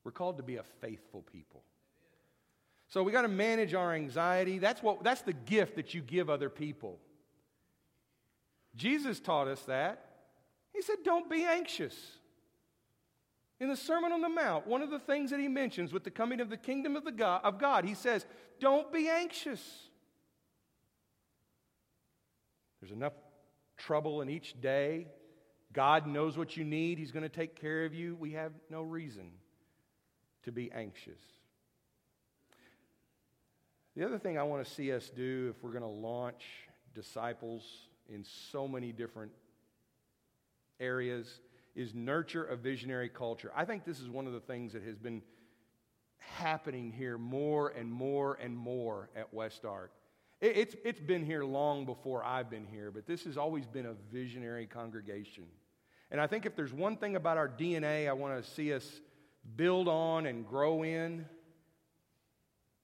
[0.04, 1.62] We're called to be a faithful people.
[2.88, 4.58] So we got to manage our anxiety.
[4.58, 6.98] That's, what, that's the gift that you give other people.
[8.76, 10.04] Jesus taught us that.
[10.72, 11.94] He said, Don't be anxious.
[13.60, 16.10] In the Sermon on the Mount, one of the things that he mentions with the
[16.10, 18.24] coming of the kingdom of, the God, of God, he says,
[18.60, 19.60] Don't be anxious.
[22.80, 23.14] There's enough
[23.76, 25.08] trouble in each day.
[25.72, 28.14] God knows what you need, He's going to take care of you.
[28.14, 29.30] We have no reason
[30.44, 31.20] to be anxious.
[33.96, 36.44] The other thing I want to see us do if we're going to launch
[36.94, 37.64] disciples
[38.08, 39.32] in so many different
[40.78, 41.40] areas
[41.78, 43.52] is nurture a visionary culture.
[43.54, 45.22] I think this is one of the things that has been
[46.18, 49.92] happening here more and more and more at West Ark.
[50.40, 53.94] It's, it's been here long before I've been here, but this has always been a
[54.12, 55.44] visionary congregation.
[56.10, 59.00] And I think if there's one thing about our DNA I want to see us
[59.54, 61.26] build on and grow in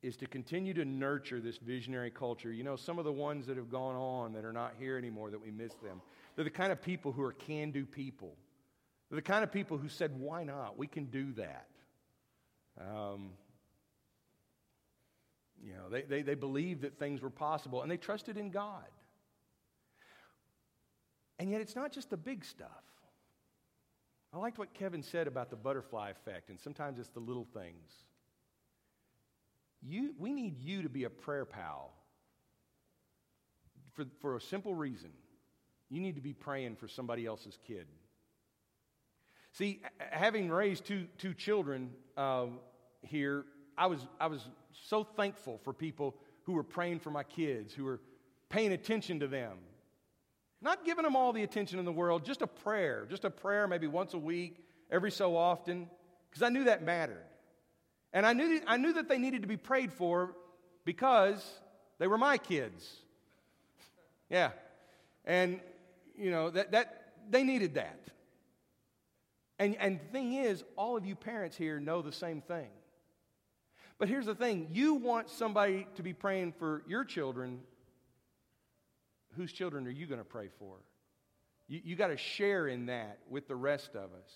[0.02, 2.52] is to continue to nurture this visionary culture.
[2.52, 5.30] You know, some of the ones that have gone on that are not here anymore,
[5.30, 6.00] that we miss them,
[6.37, 8.37] they're the kind of people who are can do people.
[9.10, 10.76] The kind of people who said, why not?
[10.76, 11.66] We can do that.
[12.80, 13.30] Um,
[15.62, 18.84] you know, they, they, they believed that things were possible and they trusted in God.
[21.38, 22.68] And yet, it's not just the big stuff.
[24.32, 27.92] I liked what Kevin said about the butterfly effect, and sometimes it's the little things.
[29.82, 31.92] You, we need you to be a prayer pal
[33.94, 35.10] for, for a simple reason.
[35.90, 37.86] You need to be praying for somebody else's kid.
[39.54, 42.46] See, having raised two, two children uh,
[43.02, 43.44] here,
[43.78, 44.40] I was, I was
[44.72, 48.00] so thankful for people who were praying for my kids, who were
[48.48, 49.58] paying attention to them,
[50.60, 53.68] not giving them all the attention in the world, just a prayer, just a prayer
[53.68, 55.88] maybe once a week, every so often,
[56.28, 57.24] because I knew that mattered.
[58.12, 60.34] And I knew, I knew that they needed to be prayed for
[60.84, 61.44] because
[62.00, 62.88] they were my kids.
[64.30, 64.50] Yeah.
[65.26, 65.60] And,
[66.16, 68.00] you know, that, that they needed that.
[69.64, 72.68] And, and the thing is, all of you parents here know the same thing.
[73.98, 77.61] But here's the thing you want somebody to be praying for your children
[79.37, 80.77] whose children are you going to pray for?
[81.66, 84.31] You, you got to share in that with the rest of us.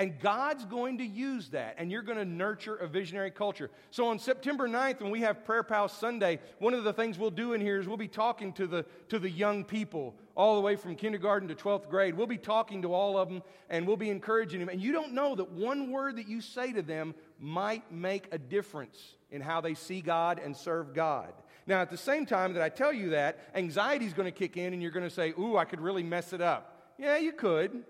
[0.00, 3.70] And God's going to use that, and you're going to nurture a visionary culture.
[3.90, 7.28] So on September 9th, when we have Prayer Pals Sunday, one of the things we'll
[7.28, 10.62] do in here is we'll be talking to the, to the young people, all the
[10.62, 12.16] way from kindergarten to 12th grade.
[12.16, 14.70] We'll be talking to all of them, and we'll be encouraging them.
[14.70, 18.38] And you don't know that one word that you say to them might make a
[18.38, 21.34] difference in how they see God and serve God.
[21.66, 24.56] Now, at the same time that I tell you that, anxiety is going to kick
[24.56, 26.94] in, and you're going to say, Ooh, I could really mess it up.
[26.98, 27.84] Yeah, you could,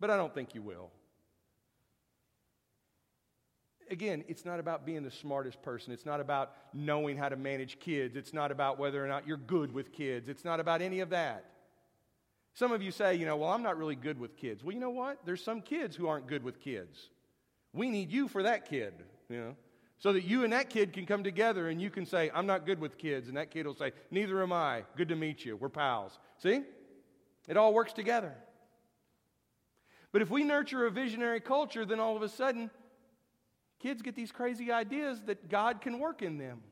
[0.00, 0.90] but I don't think you will
[3.94, 5.92] again, it's not about being the smartest person.
[5.92, 8.16] It's not about knowing how to manage kids.
[8.16, 10.28] It's not about whether or not you're good with kids.
[10.28, 11.46] It's not about any of that.
[12.52, 14.62] Some of you say, you know, well, I'm not really good with kids.
[14.62, 15.24] Well, you know what?
[15.24, 17.08] There's some kids who aren't good with kids.
[17.72, 18.92] We need you for that kid,
[19.28, 19.56] you know,
[19.98, 22.66] so that you and that kid can come together and you can say, I'm not
[22.66, 23.28] good with kids.
[23.28, 24.84] And that kid will say, Neither am I.
[24.96, 25.56] Good to meet you.
[25.56, 26.18] We're pals.
[26.38, 26.62] See?
[27.48, 28.34] It all works together.
[30.12, 32.70] But if we nurture a visionary culture, then all of a sudden,
[33.84, 36.62] kids get these crazy ideas that God can work in them.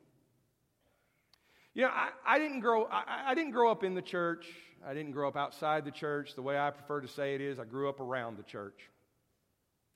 [1.74, 4.46] You know, I, I didn't grow, I, I didn't grow up in the church.
[4.86, 6.34] I didn't grow up outside the church.
[6.34, 8.88] The way I prefer to say it is, I grew up around the church.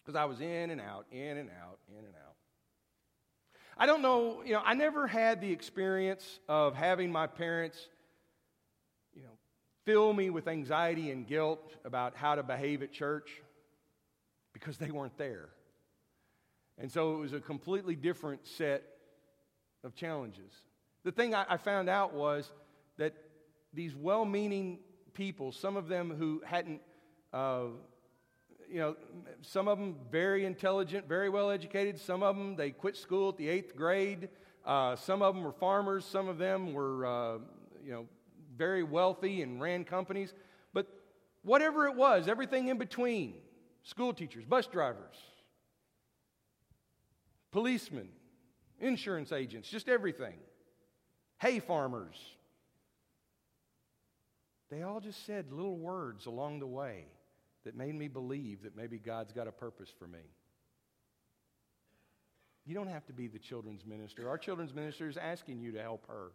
[0.05, 2.35] Because I was in and out, in and out, in and out.
[3.79, 7.89] I don't know, you know, I never had the experience of having my parents,
[9.15, 9.39] you know,
[9.87, 13.31] fill me with anxiety and guilt about how to behave at church
[14.53, 15.49] because they weren't there.
[16.79, 18.83] And so it was a completely different set
[19.83, 20.53] of challenges.
[21.05, 22.51] The thing I, I found out was
[22.99, 23.15] that
[23.73, 24.79] these well meaning
[25.15, 26.81] people, some of them who hadn't,
[27.33, 27.65] uh,
[28.71, 28.97] you know,
[29.43, 33.37] some of them very intelligent, very well educated, some of them they quit school at
[33.37, 34.29] the eighth grade,
[34.65, 37.39] uh, some of them were farmers, some of them were, uh,
[37.85, 38.07] you know,
[38.57, 40.35] very wealthy and ran companies.
[40.73, 40.87] But
[41.43, 43.35] whatever it was, everything in between
[43.83, 45.17] school teachers, bus drivers,
[47.57, 48.07] policemen,
[48.81, 50.35] insurance agents, just everything,
[51.39, 52.15] hay farmers.
[54.71, 57.07] They all just said little words along the way
[57.65, 60.19] that made me believe that maybe God's got a purpose for me.
[62.67, 64.29] You don't have to be the children's minister.
[64.29, 66.33] Our children's minister is asking you to help her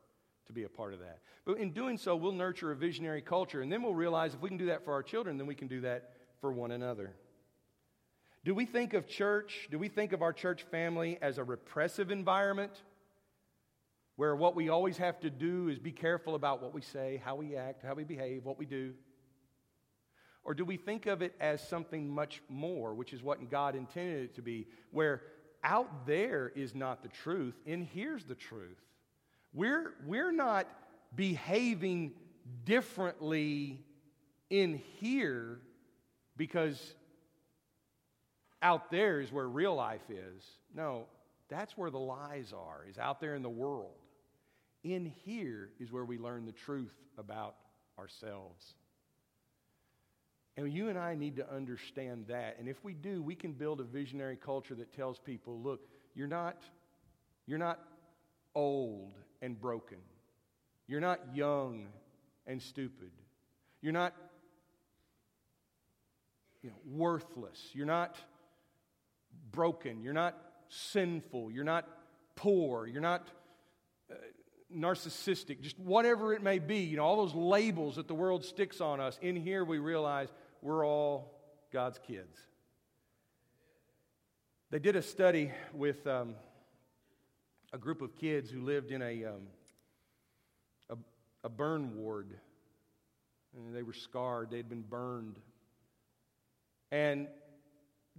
[0.48, 1.20] to be a part of that.
[1.46, 4.50] But in doing so, we'll nurture a visionary culture, and then we'll realize if we
[4.50, 7.14] can do that for our children, then we can do that for one another.
[8.44, 12.10] Do we think of church, do we think of our church family as a repressive
[12.10, 12.72] environment
[14.16, 17.36] where what we always have to do is be careful about what we say, how
[17.36, 18.94] we act, how we behave, what we do?
[20.44, 24.24] Or do we think of it as something much more, which is what God intended
[24.24, 25.22] it to be, where
[25.64, 28.82] out there is not the truth, and here's the truth?
[29.54, 30.68] We're, we're not
[31.16, 32.14] behaving
[32.66, 33.84] differently
[34.50, 35.60] in here
[36.38, 36.96] because
[38.62, 40.44] out there is where real life is.
[40.76, 41.06] No,
[41.50, 43.92] that's where the lies are, is out there in the world.
[44.84, 47.56] In here is where we learn the truth about
[48.00, 48.74] ourselves.
[50.58, 52.58] And you and I need to understand that.
[52.60, 56.28] And if we do, we can build a visionary culture that tells people, look, you're
[56.28, 56.58] not,
[57.46, 57.80] you're not
[58.54, 59.98] old and broken.
[60.88, 61.88] You're not young
[62.48, 63.12] and stupid.
[63.82, 64.14] You're not
[66.62, 67.60] you know, worthless.
[67.74, 68.16] You're not
[69.52, 70.38] broken, you're not
[70.70, 71.88] sinful, you're not
[72.36, 73.28] poor, you're not
[74.10, 74.16] uh,
[74.76, 78.82] narcissistic, just whatever it may be, you know, all those labels that the world sticks
[78.82, 79.20] on us.
[79.22, 80.30] In here, we realize
[80.62, 81.40] we're all
[81.72, 82.38] God's kids.
[84.70, 86.36] They did a study with um,
[87.74, 89.48] a group of kids who lived in a, um,
[90.90, 90.96] a,
[91.44, 92.34] a burn ward.
[93.54, 95.40] And they were scarred, they'd been burned.
[96.90, 97.28] And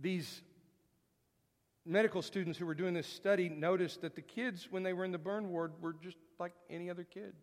[0.01, 0.43] these
[1.85, 5.13] medical students who were doing this study noticed that the kids, when they were in
[5.13, 7.35] the burn ward, were just like any other kid.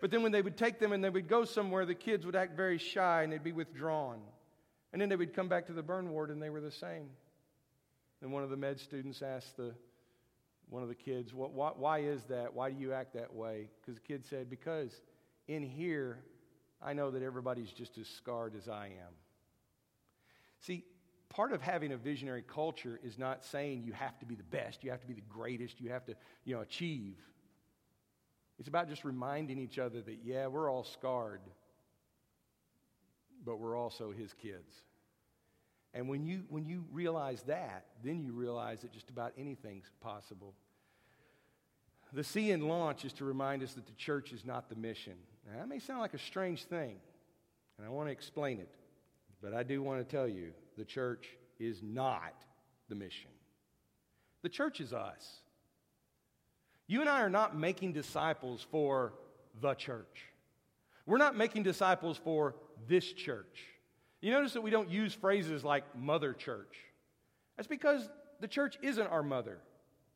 [0.00, 2.36] But then when they would take them and they would go somewhere, the kids would
[2.36, 4.20] act very shy and they'd be withdrawn.
[4.92, 7.08] And then they would come back to the burn ward and they were the same.
[8.22, 9.74] And one of the med students asked the,
[10.68, 12.54] one of the kids, what, why, why is that?
[12.54, 13.68] Why do you act that way?
[13.80, 15.00] Because the kid said, Because
[15.48, 16.18] in here,
[16.82, 19.14] I know that everybody's just as scarred as I am.
[20.60, 20.84] See,
[21.28, 24.84] part of having a visionary culture is not saying you have to be the best,
[24.84, 26.14] you have to be the greatest, you have to,
[26.44, 27.16] you know, achieve.
[28.58, 31.40] It's about just reminding each other that, yeah, we're all scarred,
[33.44, 34.72] but we're also his kids.
[35.92, 40.54] And when you, when you realize that, then you realize that just about anything's possible.
[42.12, 45.14] The see and launch is to remind us that the church is not the mission.
[45.50, 46.96] Now, that may sound like a strange thing.
[47.76, 48.72] And I want to explain it,
[49.42, 52.34] but I do want to tell you the church is not
[52.88, 53.30] the mission.
[54.42, 55.40] The church is us.
[56.86, 59.14] You and I are not making disciples for
[59.60, 60.26] the church.
[61.06, 62.54] We're not making disciples for
[62.88, 63.62] this church.
[64.20, 66.76] You notice that we don't use phrases like mother church.
[67.56, 68.08] That's because
[68.40, 69.58] the church isn't our mother.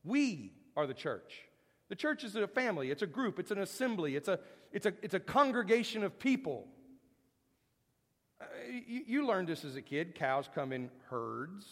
[0.05, 1.43] We are the church.
[1.89, 4.39] The church is a family, it's a group, it's an assembly, it's a,
[4.73, 6.67] it's a, it's a congregation of people.
[8.41, 8.45] Uh,
[8.87, 10.15] you, learned this as a kid.
[10.15, 11.67] Cows come in herds.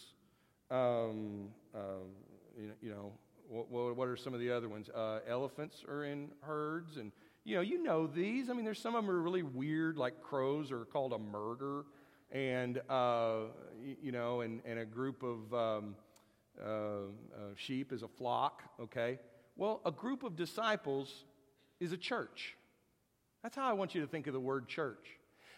[0.70, 2.02] Um, uh,
[2.58, 3.12] you, you, know,
[3.48, 4.90] what, what, are some of the other ones?
[4.90, 6.96] Uh, elephants are in herds.
[6.96, 7.12] And,
[7.44, 8.50] you know, you know these.
[8.50, 11.84] I mean, there's some of them are really weird, like crows are called a murder.
[12.32, 13.42] And, uh,
[13.80, 15.94] you, you, know, and, and a group of um,
[16.60, 17.02] uh, uh,
[17.54, 19.18] sheep is a flock, okay?
[19.56, 21.24] Well, a group of disciples
[21.78, 22.56] is a church.
[23.42, 25.06] That's how I want you to think of the word church.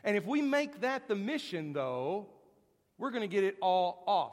[0.08, 2.28] And if we make that the mission, though,
[2.96, 4.32] we're going to get it all off.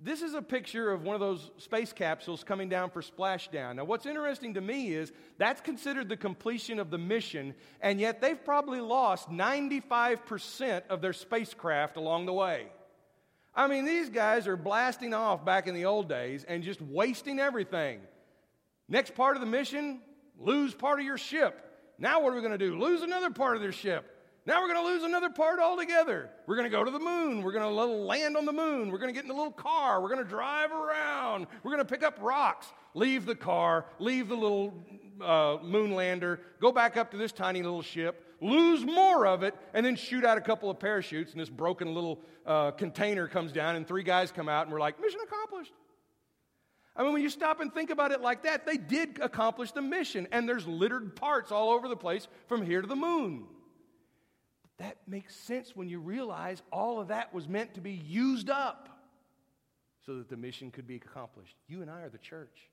[0.00, 3.74] This is a picture of one of those space capsules coming down for splashdown.
[3.74, 8.20] Now, what's interesting to me is that's considered the completion of the mission, and yet
[8.20, 12.68] they've probably lost 95% of their spacecraft along the way.
[13.52, 17.40] I mean, these guys are blasting off back in the old days and just wasting
[17.40, 17.98] everything.
[18.88, 20.02] Next part of the mission
[20.38, 21.60] lose part of your ship.
[21.98, 22.78] Now, what are we going to do?
[22.78, 24.12] Lose another part of their ship.
[24.46, 26.28] Now we're going to lose another part altogether.
[26.46, 27.42] We're going to go to the moon.
[27.42, 28.90] We're going to land on the moon.
[28.90, 30.02] We're going to get in a little car.
[30.02, 31.46] We're going to drive around.
[31.62, 32.66] We're going to pick up rocks.
[32.92, 33.86] Leave the car.
[33.98, 34.74] Leave the little
[35.22, 36.40] uh, moon lander.
[36.60, 38.36] Go back up to this tiny little ship.
[38.42, 41.32] Lose more of it, and then shoot out a couple of parachutes.
[41.32, 44.80] And this broken little uh, container comes down, and three guys come out, and we're
[44.80, 45.72] like, mission accomplished.
[46.94, 49.80] I mean, when you stop and think about it like that, they did accomplish the
[49.80, 53.46] mission, and there's littered parts all over the place from here to the moon.
[54.78, 58.88] That makes sense when you realize all of that was meant to be used up
[60.04, 61.56] so that the mission could be accomplished.
[61.68, 62.68] You and I are the church.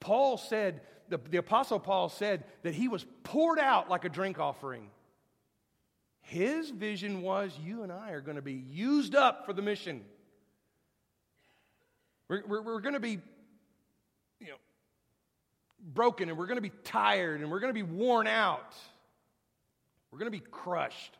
[0.00, 4.38] Paul said, the, the Apostle Paul said that he was poured out like a drink
[4.38, 4.88] offering.
[6.20, 10.04] His vision was you and I are going to be used up for the mission.
[12.28, 13.18] We're, we're, we're going to be,
[14.38, 14.56] you know,
[15.92, 18.74] broken and we're going to be tired and we're going to be worn out.
[20.10, 21.16] We're going to be crushed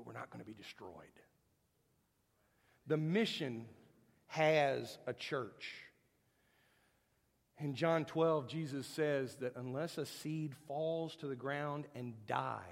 [0.00, 0.92] but we're not going to be destroyed.
[2.86, 3.66] The mission
[4.28, 5.74] has a church.
[7.58, 12.62] In John 12, Jesus says that unless a seed falls to the ground and dies,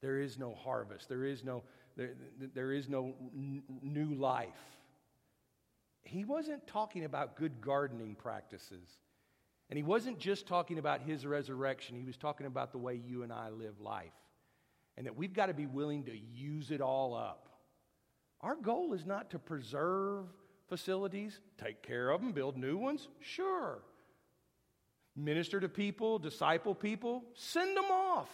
[0.00, 1.08] there is no harvest.
[1.08, 1.62] There is no,
[1.96, 2.14] there,
[2.54, 4.48] there is no n- new life.
[6.02, 8.88] He wasn't talking about good gardening practices.
[9.70, 11.94] And he wasn't just talking about his resurrection.
[11.94, 14.10] He was talking about the way you and I live life
[14.98, 17.48] and that we've got to be willing to use it all up.
[18.40, 20.24] Our goal is not to preserve
[20.68, 23.78] facilities, take care of them, build new ones, sure.
[25.14, 28.28] Minister to people, disciple people, send them off.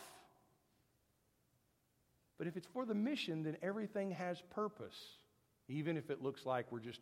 [2.38, 4.98] But if it's for the mission, then everything has purpose,
[5.68, 7.00] even if it looks like we're just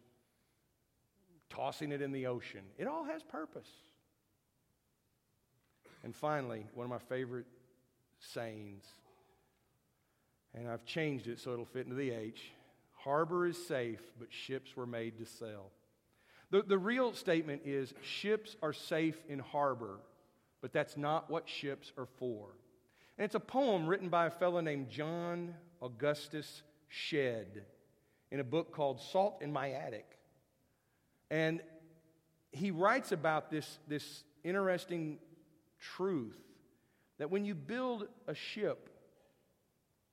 [1.51, 2.63] tossing it in the ocean.
[2.79, 3.69] It all has purpose.
[6.03, 7.47] And finally, one of my favorite
[8.19, 8.85] sayings
[10.55, 12.53] and I've changed it so it'll fit into the H.
[12.93, 15.71] Harbor is safe, but ships were made to sail.
[16.51, 19.99] The, the real statement is ships are safe in harbor,
[20.61, 22.49] but that's not what ships are for.
[23.19, 27.65] And it's a poem written by a fellow named John Augustus Shedd
[28.31, 30.07] in a book called Salt in My Attic.
[31.31, 31.61] And
[32.53, 35.19] he writes about this, this interesting
[35.81, 36.39] truth
[37.19, 38.91] that when you build a ship,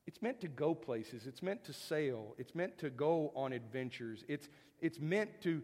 [0.09, 1.27] it's meant to go places.
[1.27, 2.33] It's meant to sail.
[2.39, 4.23] It's meant to go on adventures.
[4.27, 4.49] It's,
[4.81, 5.61] it's meant to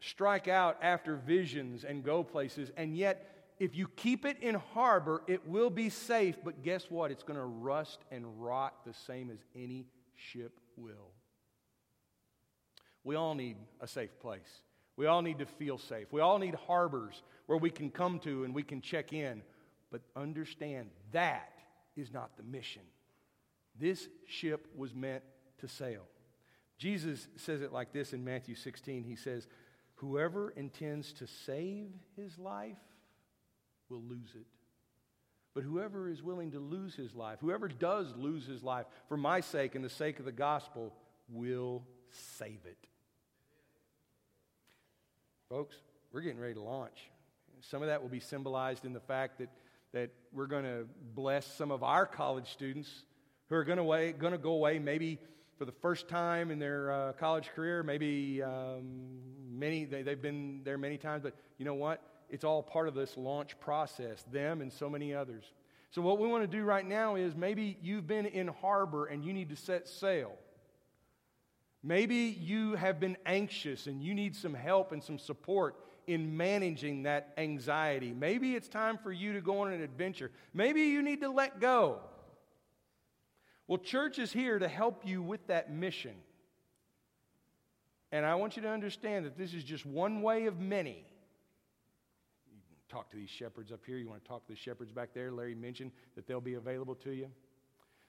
[0.00, 2.70] strike out after visions and go places.
[2.78, 6.36] And yet, if you keep it in harbor, it will be safe.
[6.42, 7.10] But guess what?
[7.10, 11.12] It's going to rust and rot the same as any ship will.
[13.04, 14.62] We all need a safe place.
[14.96, 16.06] We all need to feel safe.
[16.10, 19.42] We all need harbors where we can come to and we can check in.
[19.92, 21.52] But understand that
[21.96, 22.80] is not the mission.
[23.78, 25.22] This ship was meant
[25.58, 26.02] to sail.
[26.78, 29.04] Jesus says it like this in Matthew 16.
[29.04, 29.46] He says,
[29.96, 32.76] Whoever intends to save his life
[33.88, 34.46] will lose it.
[35.54, 39.40] But whoever is willing to lose his life, whoever does lose his life for my
[39.40, 40.94] sake and the sake of the gospel,
[41.28, 42.86] will save it.
[45.48, 45.74] Folks,
[46.12, 47.10] we're getting ready to launch.
[47.60, 49.48] Some of that will be symbolized in the fact that
[49.92, 53.04] that we're going to bless some of our college students
[53.48, 55.18] who are going to, going to go away maybe
[55.58, 57.82] for the first time in their uh, college career.
[57.82, 59.18] Maybe um,
[59.50, 62.02] many, they, they've been there many times, but you know what?
[62.30, 65.44] It's all part of this launch process, them and so many others.
[65.90, 69.24] So, what we want to do right now is maybe you've been in harbor and
[69.24, 70.32] you need to set sail.
[71.82, 75.76] Maybe you have been anxious and you need some help and some support
[76.06, 78.12] in managing that anxiety.
[78.12, 80.30] Maybe it's time for you to go on an adventure.
[80.52, 82.00] Maybe you need to let go.
[83.68, 86.14] Well, church is here to help you with that mission.
[88.10, 91.04] And I want you to understand that this is just one way of many.
[92.50, 93.98] You can talk to these shepherds up here.
[93.98, 95.30] You want to talk to the shepherds back there.
[95.30, 97.28] Larry mentioned that they'll be available to you.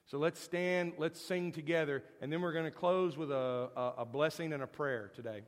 [0.06, 3.92] So let's stand, let's sing together, and then we're going to close with a, a,
[3.98, 5.42] a blessing and a prayer today.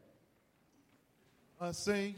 [1.60, 2.14] I sing.